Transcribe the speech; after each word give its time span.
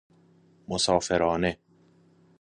مسافرانه 0.67 1.57